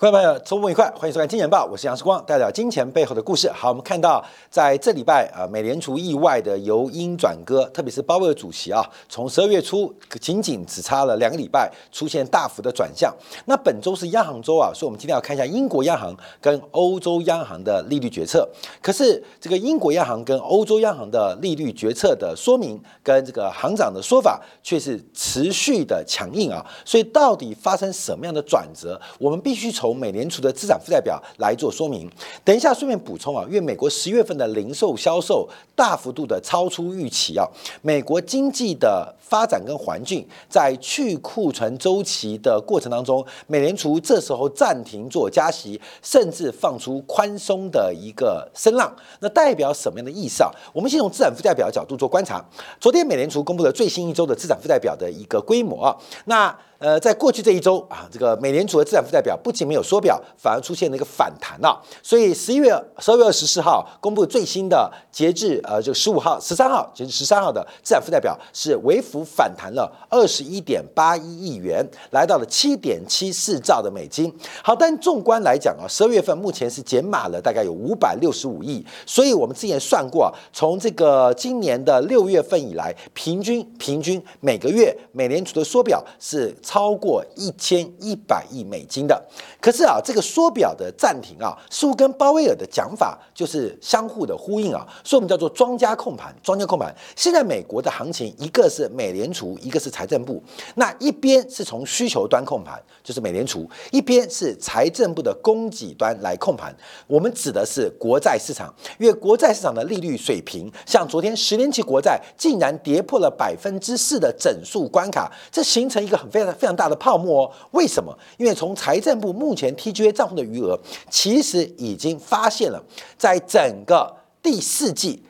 [0.00, 3.50] 各位朋友，周末愉快，欢迎收看《金钱报》，我是杨世光，带来金钱背后的故事。
[3.52, 13.14] 好，我们看到在这礼拜啊，美联储意外的由鹰转鸽，特别是鲍威尔主席啊，从十二月初仅仅只差了两个礼拜，出现大幅的转向。
[13.44, 18.48] 那本周是央行周啊，所以我们今天要看一下英国央行跟欧洲央行的利率决策。
[18.80, 26.64] 可是这个英国央行跟欧洲央行的利率决策的说明，跟这个行长的说法却是持续的强硬啊。
[26.86, 32.08] 所以到底发生什么样的转折，我们必须从从美联储的资产负债表来做说明。
[32.44, 37.44] 等一下，顺便补充啊，因为美国十月份的零售销售大幅度的超出预期啊，
[37.82, 50.50] 美国经济的发展跟环境在去库存周期的过程当中，美联储这时候暂停做加息，甚至放出宽松的一个声浪，那代表什么样的意思啊？
[50.72, 52.44] 我们先从资产负债表角度做观察。
[52.78, 56.56] 昨天美联储公布了最新一周的资产负债表的一个规模啊，那。
[56.80, 61.78] 呃，在过去这一周啊，这个美联储的资产负债表不仅没有缩表，反而出现了一个反弹了。
[62.02, 74.34] 所以十一月十二月二十四号公布最新的截至呃，这个十五号、十三号，截至十三号的资产负债表是微幅反弹了二十一点八一亿元，来到了七点七四兆的美金。
[74.64, 78.82] 好，但纵观来讲啊，十二月份目前是减码了大概有五百六十五亿。
[79.04, 86.56] 所以我们之前算过，从这个今年的六月份以来，平均平均每个月美联储的缩表是。
[86.70, 89.20] 超过一千一百亿美金的，
[89.60, 96.94] 可是啊，这个缩表的暂停啊，似乎跟鲍威尔的讲法就是相互的呼应啊，所以我们叫做庄家控盘，庄家控盘。
[97.16, 100.40] 现在美国的行情，一个是美联储，一个是财政部，
[100.76, 106.72] 那一边是从需求端控盘，就是美联储；一边是财政部的供给端来控盘。
[107.08, 116.54] 我们指的是国债市场，因为国债市场的利率水平，像昨天十年期国债竟然跌破了百分之四的整数关卡，这形成一个很非常。
[116.60, 118.16] 非常大的泡沫哦，为什么？
[118.36, 122.80] 因为从财政部目前 TGA 账户的余额，其实已经发现了，
[123.16, 125.22] 在整个第四季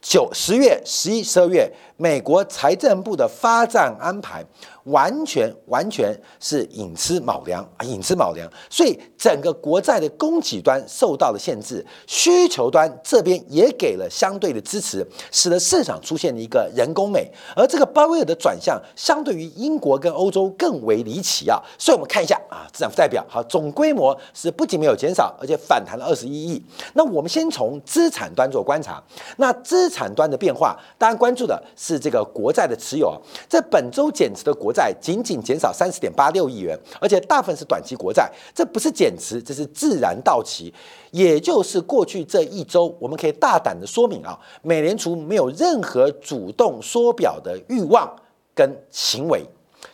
[0.00, 4.42] 九十月、十一、十二月，美国财政部的发展安排。
[4.88, 17.30] 完全完全是隐吃卯粮啊，隐吃卯粮，所以整个国债的供给端受到了限制，需求端这边也给了相对的支持，使得市场出现了一个人工美。
[17.56, 21.60] 而这个鲍威尔的转向，相对于英国跟欧洲更为离奇啊。
[21.78, 26.62] 所以我们看一下啊，资产负债表好，总规模是不仅没有减少，而且反弹了二十一亿。
[26.94, 29.02] 那我们先从资产端做观察，
[29.38, 33.16] 那资产端的变化，当然关注的是这个国债的持有啊，
[33.48, 34.94] 在本周减持的国债债。
[35.00, 40.72] 仅仅减少三十点八六亿元，而且大部分是短期国债，这不是减持，这是自然到期。
[41.10, 48.14] 也就是过去这一周，我们可以大胆的说明啊，美联储没有任何主动缩表的欲望
[48.54, 49.44] 跟行为，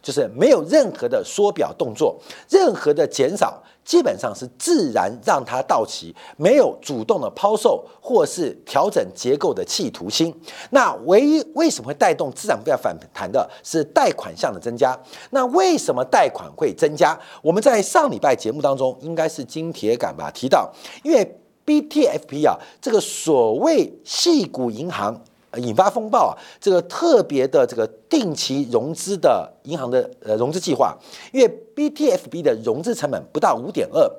[0.03, 2.19] 就是没有任何的缩表动作，
[2.49, 3.63] 任何的减少。
[3.85, 10.35] 基本上是自然让它到期，没有主动的抛售或是调整结构的企图心。
[10.71, 14.99] 那唯一为什么会带动资产不要反弹的是贷款项的增加。
[15.33, 17.21] 那为什么贷款会增加？
[17.43, 20.73] 我们在上礼拜节目当中应该是金铁杆吧提到，
[21.03, 25.23] 因为 BTFP 啊，这个所谓细股银行。
[25.59, 26.33] 引发风暴啊！
[26.61, 30.97] 这个特别的这个定期融资的银行的呃融资计划，
[31.33, 34.11] 因为 BTFP 的融资成本不到五点二，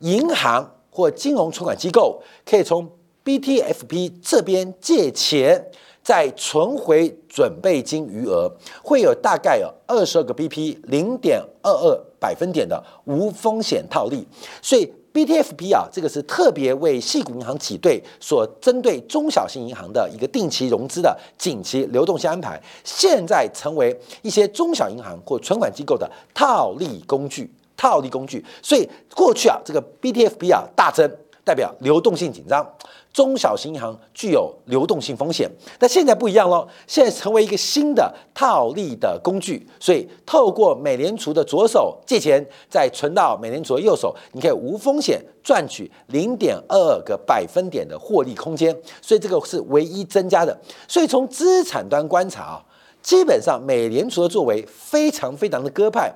[0.00, 2.88] 银行或金融存款机构可以从
[3.24, 5.70] BTFP 这边借钱，
[6.02, 8.50] 再存回准备金余额，
[8.82, 14.26] 会有大概有二十二个 BP 零点二二百分点的无风险套利，
[14.60, 14.92] 所以。
[15.12, 27.52] BTFP 啊，这个是特别为系股银行挤兑所针对中小型银行的一个定期融资的紧急流动性安排，现在成为一些中小银行或存款机构的套利工具。
[27.74, 31.10] 套利工具，所以过去啊，这个 BTFP 啊大增，
[31.42, 32.64] 代表流动性紧张。
[33.12, 39.66] 中小型银行具有流动性风险，但现在不一样喽，现在成为一个新的套利的工具。
[39.78, 48.74] 所以，透过美联储的左手借钱，再存到美联储的右手，你可以无风险赚取零点二二个百分点的获利空间。
[49.02, 50.58] 所以，这个是唯一增加的。
[50.88, 52.64] 所以，从资产端观察啊，
[53.02, 56.10] 基本上美联储的作为非常非常的鸽派，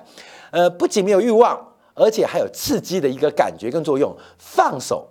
[0.49, 1.59] 呃，不仅没有欲望，
[1.93, 5.07] 而且还有刺激的一个感觉跟作用，放手。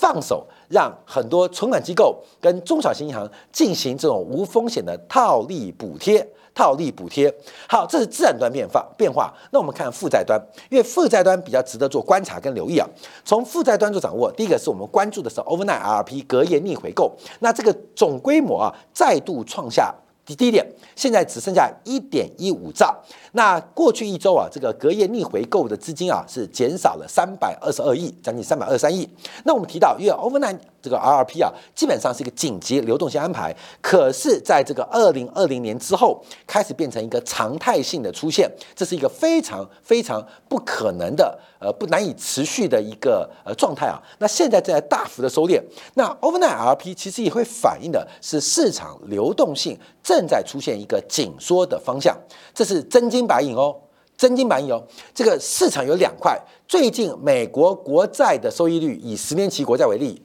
[0.00, 6.24] 放手，让很多存款机构跟中小型银行进行这种无风险的套利补贴，
[6.54, 7.34] 套利补贴。
[7.68, 9.34] 好，这是自然端变化变化。
[9.50, 10.40] 那我们看负债端，
[10.70, 12.88] 因为负债端比较值得做观察跟留意啊。
[13.24, 19.92] 从负债端做掌握，第一个是我们关注的是 overnight RP 隔夜逆回购，那这个总规模啊再度创下。
[20.34, 22.94] 第一点，现在只剩下一点一五兆。
[23.32, 29.08] 那过去一周啊，这个隔夜逆回购的资金啊是减少了三百二十二亿，将近三百二十三亿。
[29.44, 44.00] 那我们提到，因为 overnight 这个 RRP 啊，基本上是一个紧急流动性安排，可是在这个二零二零年之后，开始变成一个常态性的出现，这是一个非常非常不可能的，呃，不难以持续的一个呃状态啊。
[44.18, 45.60] 那现在正在大幅的收敛，
[45.94, 49.78] 那 overnight RRP 其实也会反映的是市场流动性。
[50.02, 52.16] 正在出现一个紧缩的方向，
[52.54, 53.76] 这是真金白银哦，
[54.16, 54.82] 真金白银哦。
[55.14, 60.22] 这个市场有两块，最近美国国债的收益率，以十年期国债为例，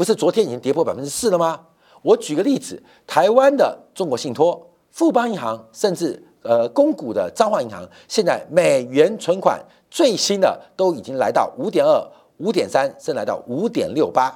[0.00, 1.60] 不是昨天已经跌破百分之四了吗？
[2.00, 12.02] 我举个例子，台湾的中国信托、富邦银行，甚至呃公股的彰化银行，现在美元存款最新的都已经来到五点二、
[12.38, 14.32] 五点三，甚至来到五点六八。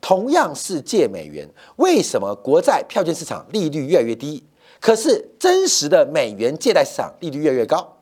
[0.00, 4.42] 同样是借美元，为什么国债票券市场利率越来越低，
[4.80, 7.98] 可是真实的美元借贷市场利率越来越高？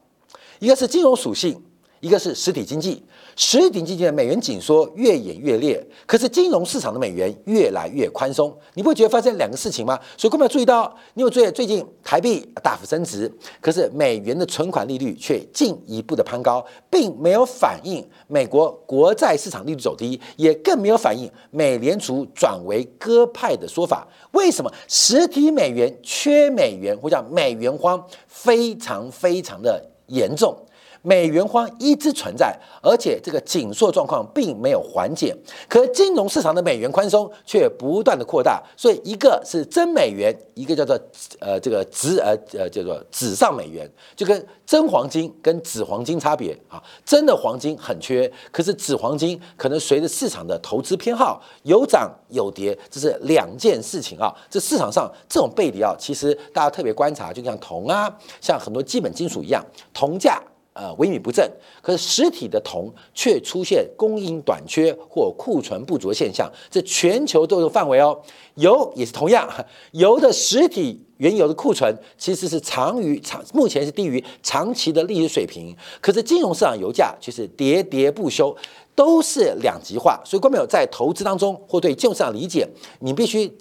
[0.61, 1.61] 一个是金融属性，
[1.99, 3.05] 一个是实体经济。
[3.37, 9.99] 实体经济的美元紧缩越演越烈，可是金融市场的美元越来越宽松，你不觉得发生两个事情吗？
[10.17, 24.06] 所以，各位注意到，你有注意最近台币大幅升值，可是美元的存款利率却进一步的攀高，并没有反映美国国债市场利率走低，也更没有反映美联储转为鸽派的说法。
[24.33, 30.56] 为什么实体美元缺美元，或者叫美元荒，非常非常的严重？
[31.02, 35.35] 美元荒一直存在，而且这个紧缩状况并没有缓解。
[35.69, 40.99] 可金融市场的美元宽松却不断的扩大，所以一个是真美元，一个叫做
[41.38, 46.82] 呃这个纸呃呃叫做纸上美元，就跟真黄金跟纸黄金差别啊。
[47.05, 54.35] 真的黄金很缺，可是纸黄金可能随着市场的投资偏好有涨有跌，这是两件事情啊。
[54.50, 59.64] 这市场上这种背离啊，其实大家特别观察，就像铜啊，像很多基本金属一样，
[59.94, 60.43] 铜价。
[60.72, 61.50] 呃，萎靡不振，
[61.82, 68.17] 可是实体的铜却出现供应短缺或库存不足的现象，这全球都有范围哦。
[68.55, 69.49] 油也是同样，
[69.93, 75.76] 油的实体原油的库存其实是长于长，目前是低于长期的历史水平。
[76.00, 78.56] 可是金融市场油价却是喋喋不休，
[78.94, 80.20] 都是两极化。
[80.25, 82.69] 所以，观众朋友在投资当中或对金融市场理解，
[83.00, 83.52] 你必须。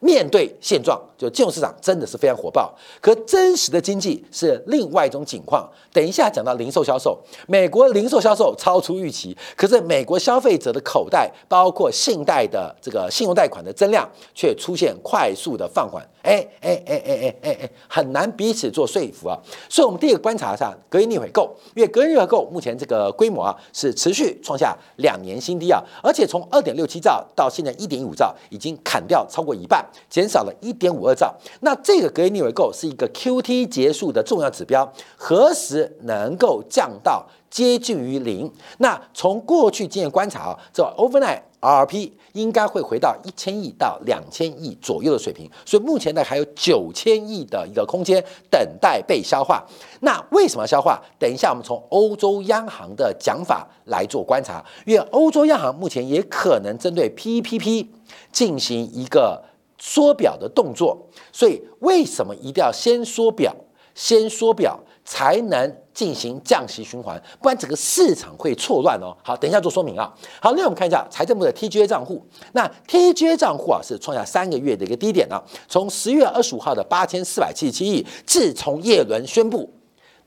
[0.00, 2.74] 面对现状，就金融市场真的是非常火爆。
[3.00, 5.66] 可真实的经济是另外一种景况。
[5.92, 16.06] 等一下讲到零售销售，美国零售销售超出预期，可是美国消费者的口袋，包括信贷的这个信用贷款的增量，却出现快速的放缓。
[16.22, 19.38] 哎哎哎哎哎哎哎，很难彼此做说服啊。
[19.68, 29.84] 所以，我们第一个观察一下隔夜逆回购，因为隔夜逆回购目前这个规模啊是持续创下两年新低啊，而且从二点六七兆到现在一点五兆，已经砍掉超过一半。
[30.08, 38.50] 减少了一点五二兆，那这个隔夜逆回购是一个 Q T 结束的重要指标，何时能够降到接近于零？
[38.78, 49.64] 那从过去经验观察啊，这 overnight R P 应该会回到一千亿到两千亿左右的水平，所以目前呢还有九千亿的一个空间等待被消化。
[50.00, 51.00] 那为什么消化？
[51.18, 57.90] 等一下我们从欧洲央行的讲法来做观察，因为欧洲央行目前也可能针对 P P P
[58.32, 59.42] 进行一个。
[59.78, 60.98] 缩表的动作，
[61.32, 63.54] 所以为什么一定要先缩表？
[63.94, 69.16] 先缩表才能进行降息循环，不然整个市场会错乱哦。
[69.22, 70.12] 好，等一下做说明啊。
[70.40, 72.20] 好，那我们看一下财政部的 TGA 账户。
[72.54, 79.72] 那 TGA 账户啊是创下三个月的一个低点啊，从十月二十五号的八千四百七十七亿，自从叶伦宣布。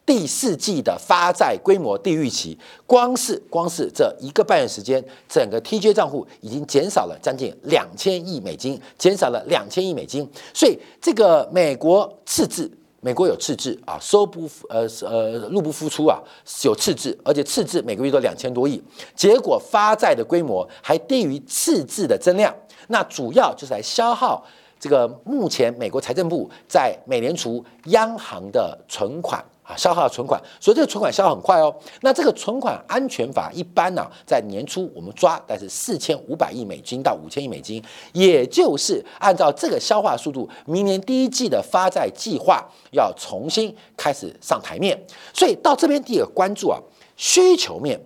[0.07, 10.25] 第四季的发债规模低于预期，光是光是这一个半月时间，整个 TJ 账户已经减少了将近两千亿美金，减少了两千亿美金。
[10.53, 12.71] 所以这个美国赤字，
[13.01, 16.17] 美国有赤字啊，收不呃呃入不敷出啊，
[16.63, 18.81] 有赤字，而且赤字每个月都两千多亿，
[19.13, 22.55] 结果发债的规模还低于赤字的增量，
[22.87, 24.41] 那主要就是来消耗
[24.79, 29.43] 这个目前美国财政部在美联储央行的存款。
[29.67, 31.75] 啊，消耗存款，所以这个存款消耗很快哦。
[31.99, 37.83] 那这个存款安全法一般呢，在年初我们抓，但是四千五百亿美金到五千亿美金，
[38.13, 44.97] 也就是按照这个消化速度，明年第一季的发债计划要重新开始上台面。
[45.33, 46.79] 所以到这边第一个关注啊，
[47.17, 47.99] 需求面，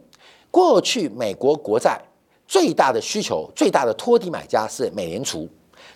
[0.49, 2.01] 过去美国国债
[2.47, 5.47] 最大的需求、最大的托底买家是美联储，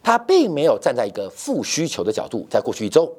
[0.03, 3.11] 它并没有站在一个负需求的角度，在过去一周，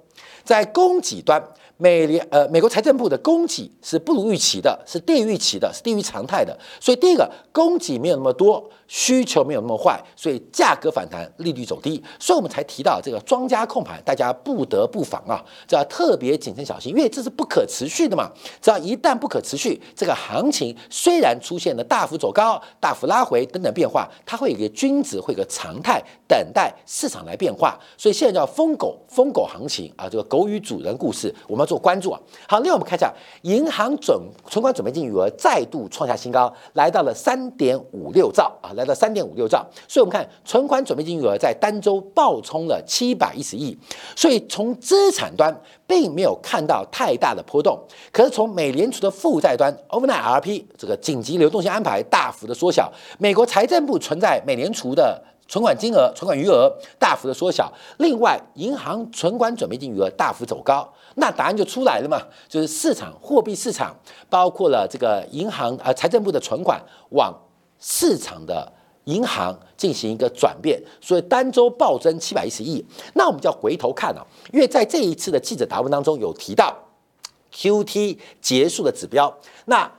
[0.45, 1.43] 在供给端。
[1.79, 6.57] 美联呃美国财政部的供给是不如预期的，是低于预期的，是低于常态的。
[6.81, 12.03] 所以第一个供给没有那么多，需求没有那么坏，所以价格反弹，利率走低。
[12.19, 18.31] 所以我们才提到这个庄家控盘，大家不得不防啊，这要特别谨慎小心，因为这是不可持续的嘛。
[18.63, 27.79] 只要一旦不可持续，这个行情虽然出现了大幅走高、大幅拉回等等变化，它会有一个均值，会有个常态，等待市场来变化。
[27.99, 31.66] 所以现在叫疯狗疯狗行情啊，这个狗与主人故事，我们。
[31.67, 34.19] 做关注啊，好，另外我们看一下银行准
[34.49, 43.77] 存款准备金余额再度创下新高，来到了三点五六兆啊，来到三点五六兆，所以我们看存款准备金余额在单周暴冲了七百一十亿，
[44.15, 45.55] 所以从资产端
[45.87, 47.79] 并没有看到太大的波动，
[48.13, 55.23] 可是从美联储的负债端，overnight RP 这个紧急流动性安排大幅的缩小，美国财政部存在美联储的。
[55.49, 62.21] 存款金额、存款余额大幅的缩小，另外银行存款准备金余额大幅走高，那答案就出来了嘛？
[62.49, 63.95] 就是市场货币市场
[64.29, 67.33] 包括了这个银行啊财政部的存款往
[67.79, 68.73] 市场的
[69.05, 72.85] 银行进行一个转变，所以单周暴增七百一十亿。
[73.15, 76.77] 那我们就要回头看啊，因为在这一次的记者答问当中有提到
[77.53, 79.33] Q T 结束的指标，
[79.67, 79.91] 那。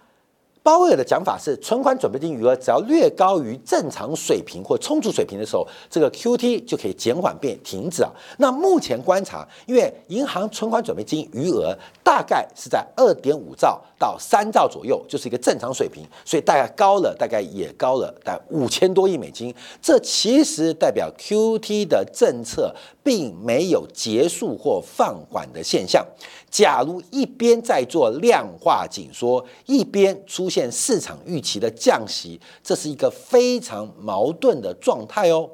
[0.68, 8.12] 鲍威尔的讲法是，存款准备金余额只要略高于正常水平或充足水平的时候，这个 Q T 就可以减缓变停止啊。
[8.38, 19.54] 那目前观察，因为银行存款准备金余额大概是在二点五兆到三兆左右，就是一个正常水平，所以大概高了，大概也高了，大概五千多亿美金。
[19.82, 26.06] 这其实代表 Q T 的政策并没有结束或放缓的现象。
[26.50, 35.50] 假如一边在做量化紧缩，一边出现市场预期的降息，这是一个非常矛盾的状态哦。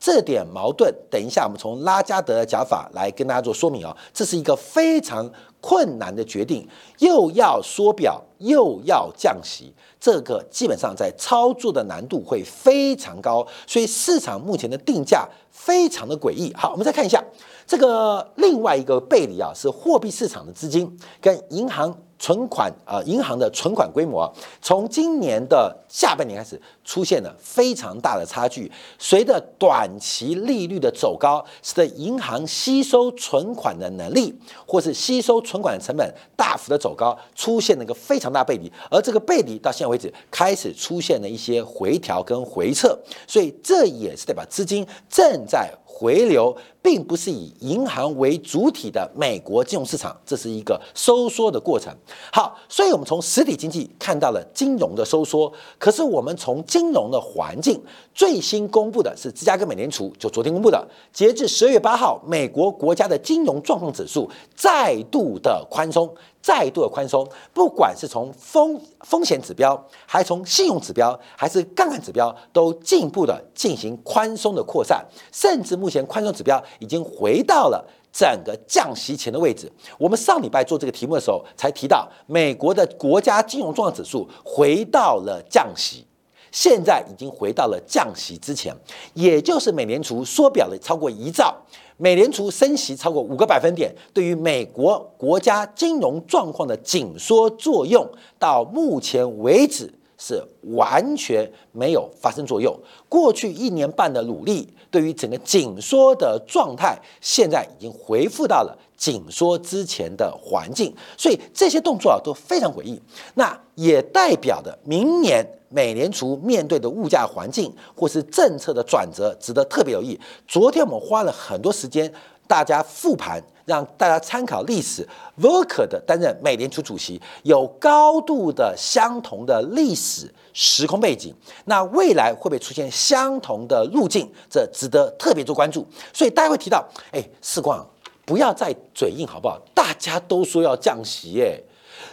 [0.00, 3.96] 这点矛盾，等一下我们从拉加德的讲法来跟大家做说明啊。
[4.14, 5.28] 这是一个非常
[5.60, 6.66] 困难的决定，
[6.98, 16.52] 又要缩表，又要降息，这个基本上在操作的难度会非常高，所以市场目前的定价非常的诡异。
[16.54, 17.22] 好，我们再看一下。
[17.66, 28.70] 这个另外一个背离啊，是货币市场的资金跟银行存款啊，银行的存款规模，从今年的下半年开始出现了非常大的差距。
[28.98, 34.34] 随着短期利率的走高，使得银行吸收存款的能力，
[34.66, 38.70] 或是吸收存款的成本大幅的走高，出现了一个非常大背离。
[38.90, 45.72] 而这个背离到现在为止，开始出现了一些回调跟回撤，所以这也是代表资金正在。
[45.98, 51.92] 回流并不是以银行为主体的美国金融市场，这是一个收缩的过程。
[52.32, 57.82] 好，所以我们从实体经济看到了金融的收缩，可是我们从金融的环境
[58.14, 66.08] 最新公布的是芝加哥美联储就昨天公布的，截至十二月八号，美国国家的金融状况指数再度的宽松。
[66.40, 79.70] 再度的宽松，不管是从风风险指标，还从信用指标，还是杠杆指标，都进一步的进行宽松的扩散，甚至目前宽松指标已经回到了整个降息前的位置。
[79.98, 86.06] 我们上礼拜做这个题目的时候，才提到美国的国家金融状况指数回到了降息，
[86.50, 88.74] 现在已经回到了降息之前，
[89.12, 91.54] 也就是美联储缩表了超过一兆。
[92.00, 100.42] 美联储升息超过五个百分点，对于美国国家金融状况的紧缩作用，到目前为止是
[100.76, 102.72] 完全没有发生作用。
[103.08, 110.94] 过去一年半的努力，对于整个紧缩的状态，现在已经恢复到了紧缩之前的环境。
[111.16, 113.00] 所以这些动作啊都非常诡异。
[113.34, 115.42] 那也代表的明年。
[115.70, 120.18] 美联储面对的物价环境或是政策的转折，值得特别留意。
[120.46, 122.10] 昨天我们花了很多时间，
[122.46, 125.06] 大家复盘，让大家参考历史。
[125.38, 131.34] Volcker 的担任美联储主席，有高度的相同的历史时空背景。
[131.66, 134.26] 那未来会不会出现相同的路径？
[134.48, 135.86] 这值得特别做关注。
[136.14, 137.86] 所以大家会提到，哎，世光，
[138.28, 139.58] 不要再嘴硬好不好？
[139.74, 141.64] 大家都说要降息，耶。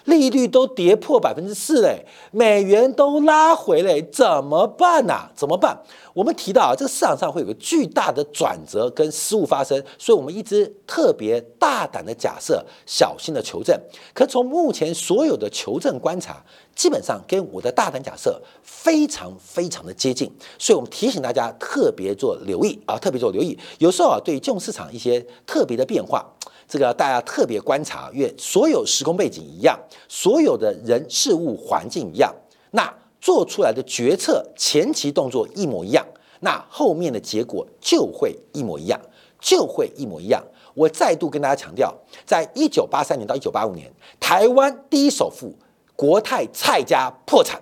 [0.05, 5.29] 利率都跌破百分之四嘞，美元都拉回嘞，怎么办呐？
[5.35, 5.77] 怎么办？
[6.13, 13.77] 我们提到啊，这个市场上会有个巨大的转折跟失误发生，所以我们一直特别大胆的假设，小心的求证。
[14.13, 16.43] 可从目前所有的求证观察，
[16.75, 23.57] 基本上跟我的大胆假设非常非常的接近，所以我们提醒大家特别做留意啊，特别做留意。
[23.79, 26.34] 有时候啊，对金融市场一些特别的变化。
[26.67, 32.33] 这个大家特别观察，因为所有时空背景一样，所有的人事物环境一样，
[32.71, 32.91] 那
[33.21, 36.05] 做出来的决策前期动作一模一样，
[36.41, 38.99] 那后面的结果就会一模一样，
[39.39, 40.43] 就会一模一样。
[40.73, 41.95] 我再度跟大家强调，
[42.25, 45.55] 在一九八三年到一九八五年，台湾第一首富
[45.95, 47.61] 国泰蔡家破产。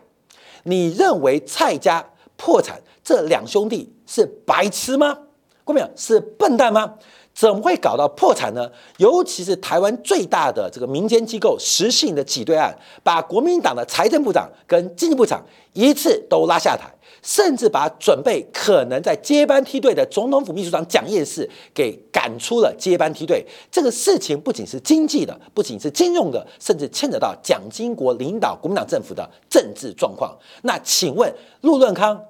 [0.64, 2.04] 你认为蔡家
[2.36, 5.18] 破产，这两兄弟是白痴吗？
[5.64, 5.90] 过没有？
[5.96, 6.96] 是笨蛋吗？
[7.34, 8.70] 怎么会搞到破产呢？
[8.98, 16.90] 尤其是台湾最大的这个民间机构实性的挤兑案，把国民党的财政部长跟经济部长一次都拉下台。
[17.26, 23.46] 甚至把准备可能在接班梯队的总统府秘书长蒋介石给赶出了接班梯队。
[23.72, 30.38] 这个事情不仅是经济的，不仅是金融的，甚至牵扯到蒋经国领导国民党政府的政治状况。
[30.64, 32.22] 那请问陆润康、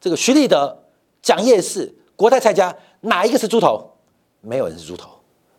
[0.00, 0.76] 这个徐立德、
[1.22, 3.91] 蒋介石、国泰蔡家，哪一个是猪头？
[4.42, 5.08] 没有人是猪头，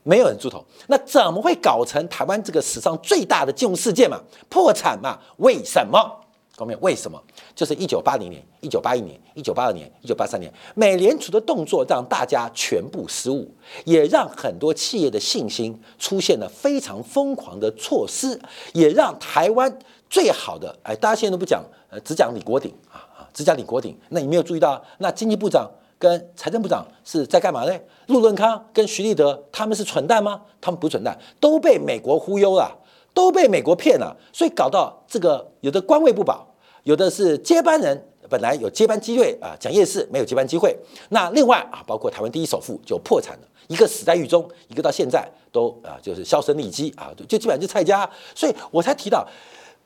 [0.03, 0.63] 没有人猪头。
[0.87, 4.21] 那怎么会搞成台湾这个史上最大的金融事件嘛？
[4.49, 5.17] 破产嘛？
[5.37, 6.19] 为什么？
[6.55, 7.19] 后面为什么？
[7.55, 13.49] 就是一九八零年、一九八一年、一九八二年、一九八三年，美联储的动作让大家全部失误，
[13.85, 18.39] 也让很多企业的信心出现了非常疯狂的措施，
[18.73, 23.97] 也让台湾最好的哎，大家现在都不讲，呃，只讲李国鼎啊啊，只讲李国鼎。
[24.09, 25.67] 那你没有注意到，那经济部长
[26.03, 27.79] 跟财政部长是在干嘛呢？
[28.07, 30.41] 陆润康跟徐立德他们是蠢蛋吗？
[30.59, 32.79] 他们不蠢蛋，都被美国忽悠了。
[33.15, 36.47] 都被美国骗了，所以搞到这个有的官位不保，
[36.81, 40.75] 有的是接班人本来有接班机会啊，蒋介石没有接班机会。
[41.09, 48.09] 那另外啊，包括台湾第一首富就破产了，一个死在狱中，一个到现在都啊就是销声匿迹啊，就基本上就蔡家。
[48.33, 49.23] 所以我才提到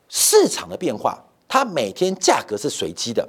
[0.08, 3.28] 市场的变化，它每天价格是随机的。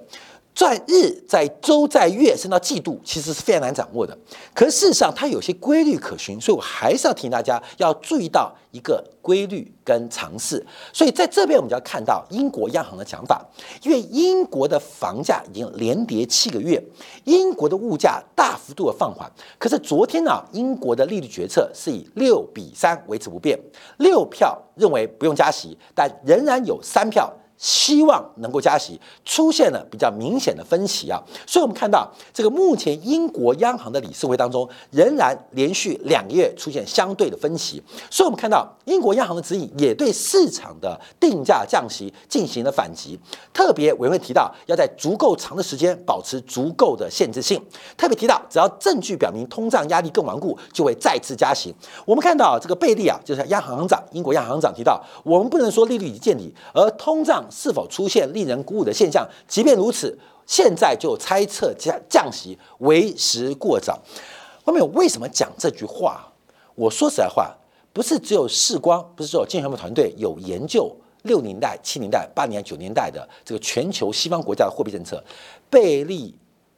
[0.60, 4.18] 在日、在周、在月，升到季度，其实是非常难掌握的。
[4.54, 10.62] 可事实上，它有些规律可循，所以我还是要提醒大家要注意到一个规律跟尝试。
[10.92, 13.42] 所以在这边，我们就要看到英国央行的讲法，
[13.84, 16.84] 因为英国的房价已经连跌七个月，
[17.24, 19.32] 英国的物价大幅度的放缓。
[19.58, 23.58] 可是昨天呢，英国的利率决策是以六比三维持不变，
[24.00, 27.34] 六票认为不用加息，但仍然有三票。
[27.60, 43.20] 希望能够加息，出现了比较明显的分歧啊，所以我们看到这个目前英国央行的理事会当中，仍然连续两个月出现相对的分歧，所以我们看到英国央行的指引也对市场的定价降息进行了反击，
[43.54, 47.62] 特别委员会提到要在足够长的时间保持足够的限制性，
[47.98, 51.76] 特别提到只要证据表明通胀压力更顽固，就会再次加息。
[52.06, 57.44] 我们看到这个贝利啊，就是央行行长，英国央行行长提到，我们不能说利率已见底，而通胀。
[57.52, 59.28] 是否出现令人鼓舞的现象？
[59.48, 64.00] 即便如此，现在就猜测降降息为时过早。
[64.64, 66.32] 后面为什么讲这句话？
[66.76, 67.56] 我说实在话，
[67.92, 75.24] 不是只有世光，不是只有金融部团队有研究六年代、七年代、八年、九年代的这个全球西方国家的货币政策，
[75.70, 76.34] 贝利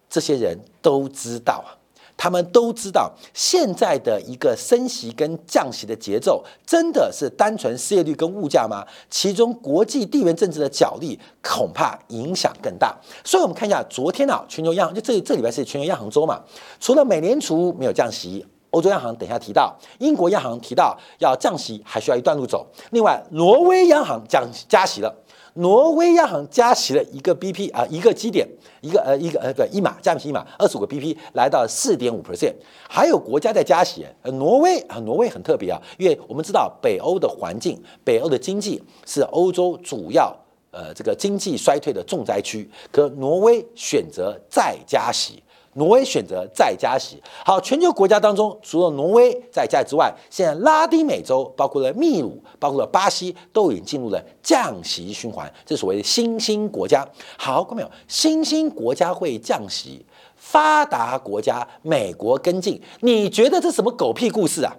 [0.09, 1.80] 这些人都知道啊。
[2.21, 8.85] 他们都知道，现在的一个升息跟降息的节奏，真的是单纯失业率跟物价吗？
[9.09, 12.95] 其中国际地缘政治的角力恐怕影响更大。
[13.25, 16.39] 所以，我们看一下昨天啊，全球央行就这这礼拜是全球央行周嘛，
[16.79, 22.67] 除了美联储没有降息，欧洲央行等一下提到，英国央行提到要降息，还需要一段路走。
[22.91, 25.11] 另外，挪威央行降加息了。
[25.55, 28.47] 挪威央行加息了一个 BP 啊，一个基点，
[28.79, 32.53] 一个呃一个呃不一码加息一码，二十五个 BP 来到四点五 percent。
[32.87, 40.35] 还有国家在加息，呃，挪威啊，挪威很特别啊，因为我们知道北欧的环境，北欧的经济是欧洲主要
[40.71, 45.43] 呃这个经济衰退的重灾区，可挪威选择再加息。
[45.73, 47.21] 挪威选择再加息。
[47.45, 57.07] 好，全球国家当中，除了挪威在加之外，现在拉丁美洲包括了秘鲁、包括了巴西，都已经进入了降息循环，这所谓的新兴国家。
[57.37, 57.91] 好，看没有？
[58.07, 60.05] 新兴国家会降息，
[60.35, 64.75] 发达国家美国跟进，你觉得这什么狗屁故事啊？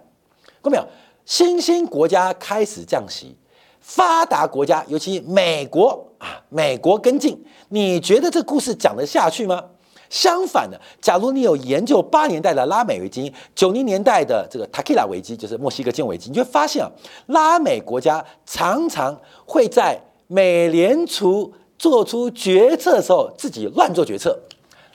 [0.62, 0.86] 看没有？
[1.24, 3.36] 新兴国家开始降息，
[3.80, 9.64] 发达国家尤其美国啊，美国跟进，你觉得这故事讲得下去吗？
[10.12, 16.90] 相反的，假如你有研究八年代的拉美危机、九零年代的这个塔基拉危机，就是墨西哥金融危机，你就会发现啊，
[17.28, 24.38] 拉美国家常常会在美联储做出决策的时候自己乱做决策。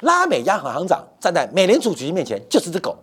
[0.01, 2.95] 拉美央行行长站在美联储主席面前就是只狗，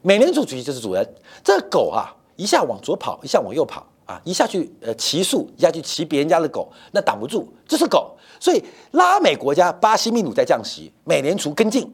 [0.00, 1.04] 美联储主席就是主人。
[1.42, 8.16] 这狗啊，一下往左跑，一下往右跑啊，一下去呃骑树，一下去骑别人家的狗，那挡不住，这是狗。
[8.42, 11.88] 所以拉美国家巴西、秘鲁在降息，美联储跟进，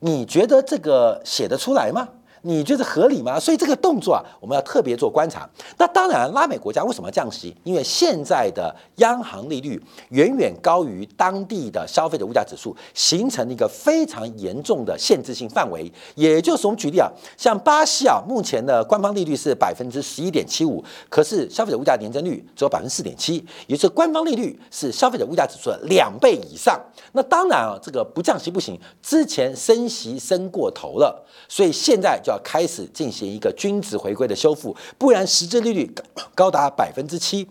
[0.00, 2.08] 你觉得这个写得出来吗？
[2.46, 3.40] 你觉得合理吗？
[3.40, 5.48] 所以这个动作啊，我们要特别做观察。
[5.78, 7.56] 那当然，拉美国家为什么要降息？
[7.64, 15.90] 因为现在的央行利率远远高于当地的消费者物价指数，形成了一个非常严重的限制性范围。
[16.16, 26.78] 也就是我们举例啊，像巴西啊，目前的官方利率是百分之十一点七五，可是消费者物价年增率只有百分之四点七，也就是官方利率是消费者物价指数的两倍以上。
[27.12, 35.94] 那当然啊，这个不降息不行，之前升息升过头了，所以现在就开始进行一个均值回归的修复，不然实质利率
[36.34, 37.48] 高达百分之七，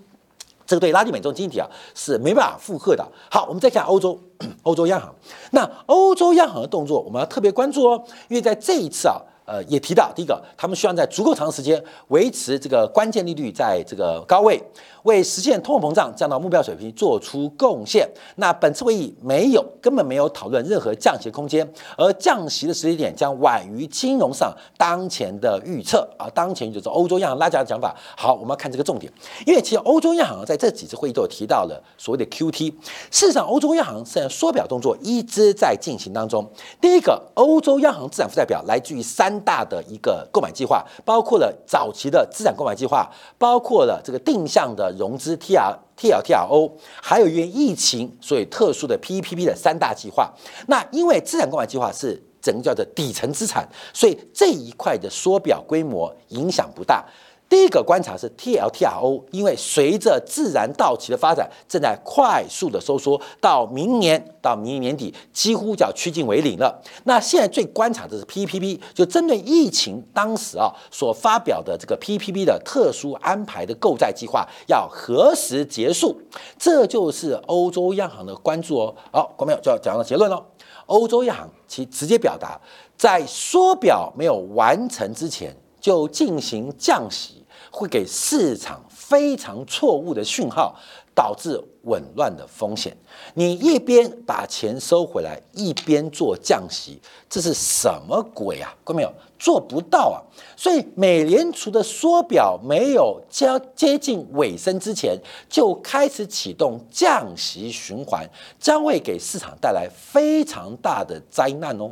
[0.65, 3.07] 这个对拉丁美洲经济体啊是没办法负荷的。
[3.29, 4.19] 好，我们再看欧洲，
[4.63, 5.13] 欧洲央行，
[5.51, 9.21] 那欧洲央行的动作我们要特别关注哦，因为在这一次啊。
[9.45, 14.61] 呃，也提到第一个，他们希望在足够长时间维持这个关键利率在这个高位，
[15.03, 18.09] 为实现通货膨胀降到目标水平做出贡献。
[18.37, 26.29] 那本次会议没有，根本没有讨论任何降息空间，而降息的时间点将晚于金融上当前的预测啊。
[26.33, 27.93] 当前就是欧洲央行拉加的讲法。
[28.15, 29.11] 好，我们要看这个重点，
[29.45, 32.73] 因为其实欧洲央行在这几次会议都有提到了所谓的 QT。
[33.11, 36.49] 事实上，欧洲央行现在缩表动作一直在进行当中。
[36.79, 39.32] 第一个，欧洲央行资产负债表来自于三。
[39.41, 50.31] 大的一个购买计划，包括了早期的资产购买计划，包括了这个定向的融资 T R T L T R O，还有因为疫情所以特殊的 P E P P 的三大计划。
[50.67, 57.05] 那因为资产购买计划是整个叫做底层资产，所以这一块的缩表规模影响不大。
[57.49, 66.81] 第一个观察是 TLTRO，因为随着自然到期的发展，正在快速的收缩，到明年到明年年底几乎就要趋近为零了。
[67.03, 76.19] 那现在最观察的是 PPP，就针对疫情当时啊所发表的这个 PPP 的特殊安排的购债计划要何时结束？
[76.57, 78.95] 这就是欧洲央行的关注哦。
[79.11, 80.43] 好，观众朋友就要讲到结论喽。
[80.87, 82.59] 欧洲央行其直接表达，
[82.97, 87.43] 在缩表没有完成之前就进行降息。
[87.75, 90.75] 会给市场非常错误的讯号，
[91.15, 92.95] 导致紊乱的风险。
[93.33, 98.71] 你一边把钱收回来，一边做降息，这是什么鬼啊？
[98.83, 100.21] 各位没有做不到啊！
[100.55, 105.17] 所以美联储的缩表没有将接近尾声之前，
[105.49, 108.23] 就开始启动降息循环，
[108.59, 111.89] 将会给市场带来非常大的灾难哦。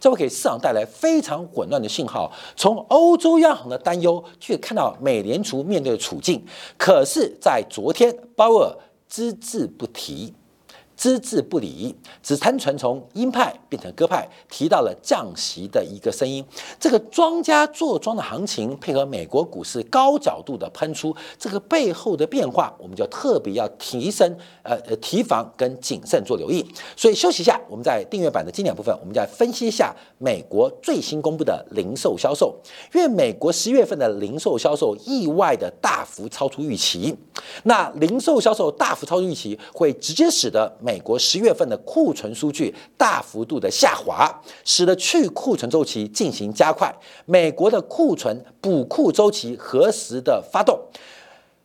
[0.00, 2.32] 这会给市场带来非常混乱的信号。
[2.56, 6.44] 从欧洲央行的担忧，去看到美联储面对的处境。
[6.76, 8.76] 可是，在昨天，鲍尔
[9.08, 10.34] 只字不提。
[10.98, 16.44] 只字不理，只单纯从鹰派变成鸽派，提到了降息的一个声音。
[16.80, 24.28] 这个庄家坐庄的行情，配合美国股市高角度的喷出，这个背后的变化，我们就特别要提升
[24.64, 26.66] 呃呃提防跟谨慎做留意。
[26.96, 32.52] 所以休息一下，我们在订阅版的经典部分，我们再分析一下美国最新公布的零售销售。
[32.92, 37.16] 因为美国十月份的零售销售意外的大幅超出预期，
[37.62, 40.76] 那零售销售大幅超出预期，会直接使得。
[40.88, 44.26] 美国十月份的库存数据大幅度的下滑，
[44.64, 46.90] 使得去库存周期进行加快。
[47.26, 50.80] 美国的库存补库周期何时的发动？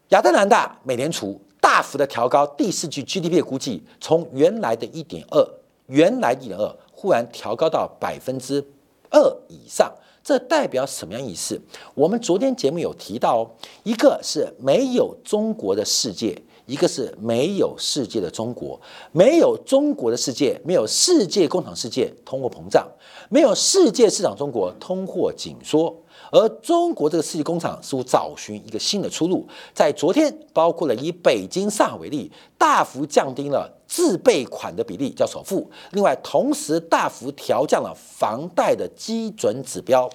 [0.09, 5.41] 亚特兰大美联储大幅的调高第四季 GDP 估计，从原来的一点二，
[5.87, 8.61] 原来一点二，忽然调高到百分之
[9.09, 9.89] 二以上。
[10.21, 11.57] 这代表什么样意思？
[11.95, 13.49] 我们昨天节目有提到，
[13.83, 16.37] 一个是没有中国的世界。
[16.65, 18.79] 一个是没有世界的中国，
[19.11, 22.87] 没有中国的世界，没有世界工厂世界，通货膨胀，
[23.29, 25.93] 没有世界市场中国，通货紧缩。
[26.31, 35.69] 而中国这个世界工厂似乎找寻一个新的出路，在昨天，包括了以北京、上海为例，大幅降低了自备款的比例，叫首付。
[35.91, 40.09] 另外，同时大幅调降了房贷的基准指标，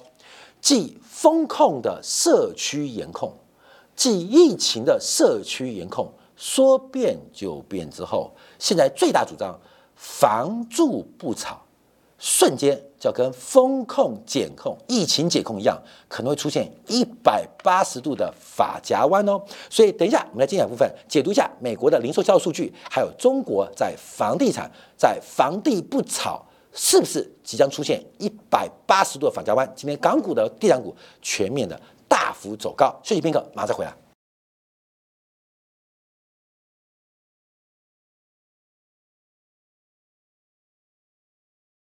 [0.59, 3.31] 即风控的社区严控，
[3.95, 6.11] 即疫情的社区严控。
[6.39, 9.59] 说变就变之后，现在最大主张
[9.93, 11.59] 房住不炒，
[12.17, 19.41] 瞬间就要跟风控、检控、疫情解控一样，可能会出现一百八十度的法夹弯哦。
[19.69, 29.69] 所以，等一下我们来精讲部分解读一下美国的零售销售数据，还有中国在房地产在房地不炒是不是即将出现一百八十度的法夹弯？
[29.75, 32.97] 今天港股的地产股全面的大幅走高。
[33.03, 33.93] 休息片刻，马上回来。